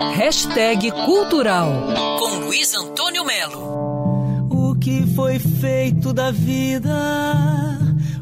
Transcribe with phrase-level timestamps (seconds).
[0.00, 1.72] Hashtag Cultural
[2.20, 4.48] com Luiz Antônio Melo.
[4.48, 6.88] O que foi feito da vida?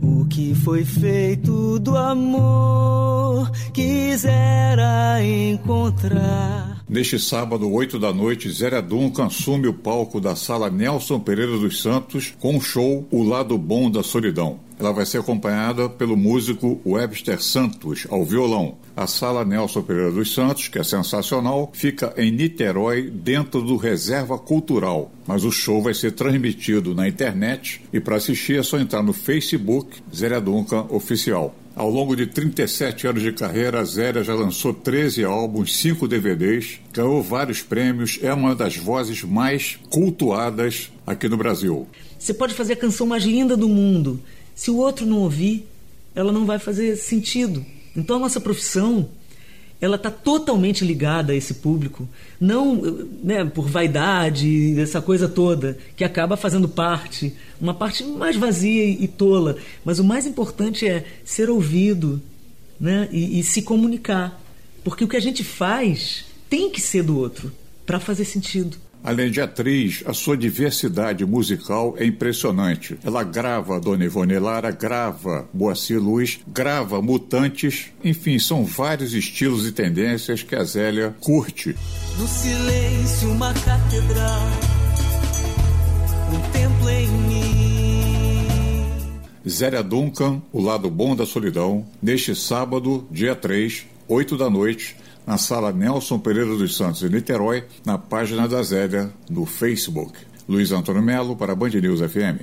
[0.00, 3.50] O que foi feito do amor?
[3.72, 6.84] Quisera encontrar.
[6.88, 11.82] Neste sábado, 8 da noite, Zélia Duncan assume o palco da sala Nelson Pereira dos
[11.82, 14.60] Santos com o show O Lado Bom da Solidão.
[14.78, 18.76] Ela vai ser acompanhada pelo músico Webster Santos, ao violão.
[18.96, 24.38] A sala Nelson Pereira dos Santos, que é sensacional, fica em Niterói, dentro do Reserva
[24.38, 25.10] Cultural.
[25.26, 29.12] Mas o show vai ser transmitido na internet e para assistir é só entrar no
[29.12, 31.54] Facebook Zélia Duncan Oficial.
[31.76, 36.78] Ao longo de 37 anos de carreira, a Zélia já lançou 13 álbuns, 5 DVDs,
[36.92, 41.88] ganhou vários prêmios, é uma das vozes mais cultuadas aqui no Brasil.
[42.16, 44.20] Você pode fazer a canção mais linda do mundo.
[44.54, 45.66] Se o outro não ouvir,
[46.14, 47.64] ela não vai fazer sentido.
[47.96, 49.08] Então a nossa profissão
[49.80, 52.08] ela está totalmente ligada a esse público,
[52.40, 52.76] não
[53.22, 59.06] né, por vaidade, essa coisa toda, que acaba fazendo parte, uma parte mais vazia e
[59.06, 59.58] tola.
[59.84, 62.22] Mas o mais importante é ser ouvido
[62.80, 64.40] né, e, e se comunicar.
[64.82, 67.52] Porque o que a gente faz tem que ser do outro,
[67.84, 68.78] para fazer sentido.
[69.04, 72.98] Além de atriz, a sua diversidade musical é impressionante.
[73.04, 79.72] Ela grava Dona Ivone Lara, grava Boacir Luz, grava Mutantes, enfim, são vários estilos e
[79.72, 81.76] tendências que a Zélia curte.
[82.18, 84.48] No silêncio, uma catedral,
[86.32, 87.54] um templo em mim.
[89.46, 94.96] Zélia Duncan, O Lado Bom da Solidão, neste sábado, dia 3, 8 da noite,
[95.26, 100.12] na sala Nelson Pereira dos Santos, em Niterói, na página da Zélia, no Facebook.
[100.48, 102.40] Luiz Antônio Melo, para Band News FM.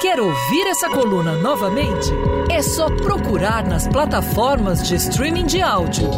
[0.00, 2.10] Quer ouvir essa coluna novamente?
[2.50, 6.08] É só procurar nas plataformas de streaming de áudio.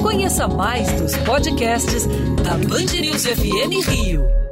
[0.00, 2.06] Conheça mais dos podcasts
[2.42, 4.51] da Band News FM Rio.